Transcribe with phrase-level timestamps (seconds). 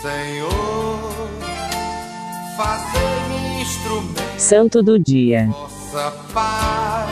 [0.00, 0.50] Senhor,
[2.56, 4.38] fazer-me instrumento.
[4.40, 5.46] Santo do dia.
[5.46, 7.10] Nossa paz,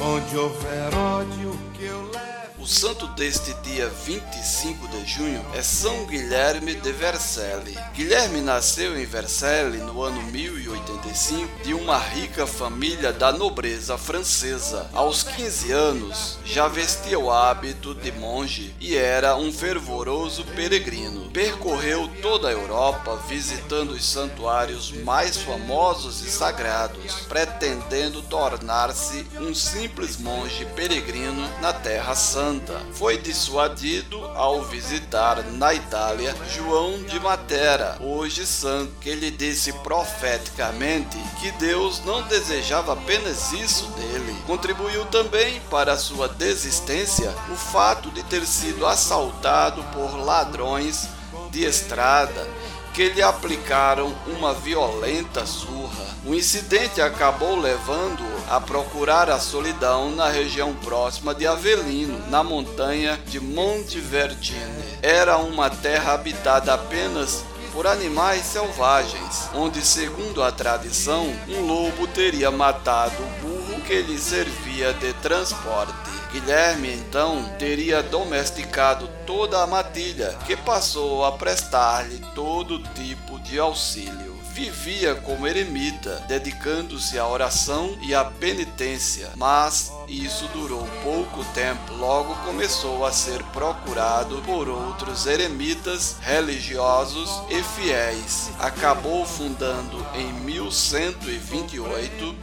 [0.00, 2.33] onde houver ódio que eu levo.
[2.56, 7.76] O santo deste dia 25 de junho é São Guilherme de Vercelli.
[7.92, 14.88] Guilherme nasceu em Vercelli no ano 1085 de uma rica família da nobreza francesa.
[14.92, 21.30] Aos 15 anos, já vestia o hábito de monge e era um fervoroso peregrino.
[21.32, 30.16] Percorreu toda a Europa visitando os santuários mais famosos e sagrados, pretendendo tornar-se um simples
[30.16, 32.43] monge peregrino na Terra Santa.
[32.92, 41.16] Foi dissuadido ao visitar na Itália João de Matera, hoje santo, que lhe disse profeticamente
[41.40, 44.36] que Deus não desejava apenas isso dele.
[44.46, 51.08] Contribuiu também para sua desistência o fato de ter sido assaltado por ladrões
[51.50, 52.46] de estrada
[52.94, 56.06] que lhe aplicaram uma violenta surra.
[56.24, 63.20] O incidente acabou levando-o a procurar a solidão na região próxima de Avelino, na montanha
[63.26, 64.84] de Montevergine.
[65.02, 72.52] Era uma terra habitada apenas por animais selvagens, onde, segundo a tradição, um lobo teria
[72.52, 76.13] matado o burro que lhe servia de transporte.
[76.34, 84.34] Guilherme então teria domesticado toda a matilha, que passou a prestar-lhe todo tipo de auxílio.
[84.52, 91.94] Vivia como eremita, dedicando-se à oração e à penitência, mas isso durou pouco tempo.
[91.94, 98.50] Logo começou a ser procurado por outros eremitas religiosos e fiéis.
[98.58, 102.34] Acabou fundando em 1128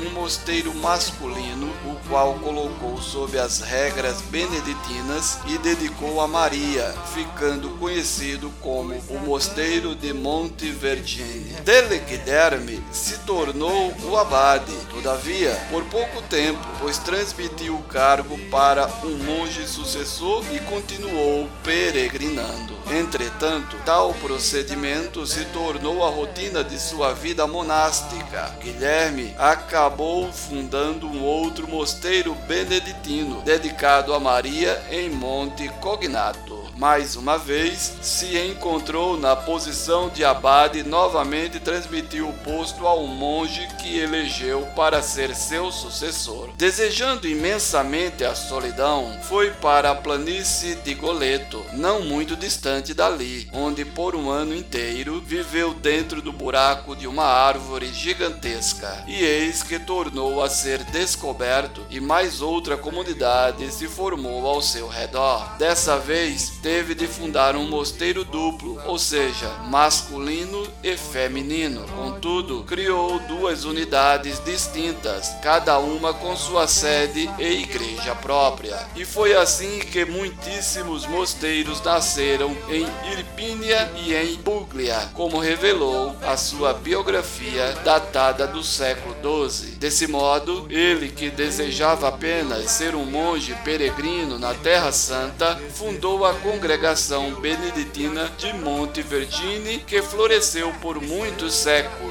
[0.00, 7.70] um mosteiro masculino, o qual colocou sob as regras beneditinas e dedicou a Maria, ficando
[7.78, 11.52] conhecido como o Mosteiro de Monte Vergine.
[11.64, 18.86] Dele Guilherme se tornou o abade, todavia, por pouco tempo, pois transmitiu o cargo para
[19.04, 22.78] um monge sucessor e continuou peregrinando.
[22.90, 28.56] Entretanto, tal procedimento se tornou a rotina de sua vida monástica.
[28.60, 29.89] Guilherme acabou
[30.32, 38.38] fundando um outro mosteiro beneditino dedicado a Maria em Monte Cognato mais uma vez, se
[38.38, 45.02] encontrou na posição de abade e novamente transmitiu o posto ao monge que elegeu para
[45.02, 46.48] ser seu sucessor.
[46.56, 53.84] Desejando imensamente a solidão, foi para a planície de Goleto, não muito distante dali, onde
[53.84, 59.04] por um ano inteiro viveu dentro do buraco de uma árvore gigantesca.
[59.06, 64.88] E eis que tornou a ser descoberto e mais outra comunidade se formou ao seu
[64.88, 65.58] redor.
[65.58, 71.84] Dessa vez, teve de fundar um mosteiro duplo, ou seja, masculino e feminino.
[71.96, 78.86] Contudo, criou duas unidades distintas, cada uma com sua sede e igreja própria.
[78.94, 82.86] E foi assim que muitíssimos mosteiros nasceram em
[83.18, 89.16] Irpínia e em Puglia, como revelou a sua biografia datada do século
[89.50, 89.72] XII.
[89.72, 96.32] Desse modo, ele que desejava apenas ser um monge peregrino na Terra Santa, fundou a
[96.50, 102.09] congregação beneditina de Monte Vergine, que floresceu por muitos séculos.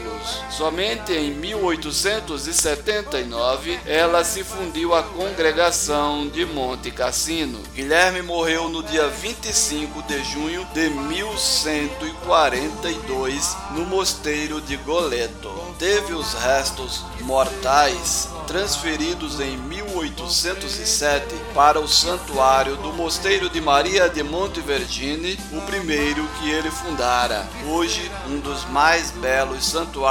[0.50, 7.62] Somente em 1879 ela se fundiu à congregação de Monte Cassino.
[7.74, 15.50] Guilherme morreu no dia 25 de junho de 1142 no mosteiro de Goleto.
[15.78, 24.24] Teve os restos mortais transferidos em 1807 para o santuário do Mosteiro de Maria de
[24.24, 30.09] Montevergine, o primeiro que ele fundara, hoje um dos mais belos santuários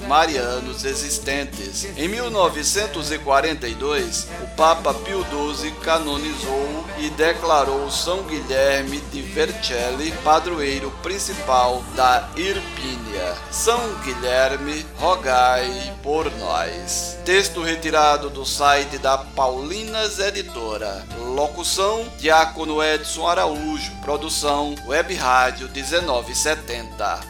[0.00, 1.86] marianos existentes.
[1.96, 11.82] Em 1942, o Papa Pio XII canonizou e declarou São Guilherme de Vercelli padroeiro principal
[11.96, 13.34] da Irpínia.
[13.50, 17.18] São Guilherme, rogai por nós.
[17.24, 21.06] Texto retirado do site da Paulinas Editora.
[21.18, 23.92] Locução: Diácono Edson Araújo.
[24.02, 27.29] Produção: Web Rádio 1970.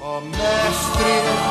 [0.00, 1.47] Oh, mestre.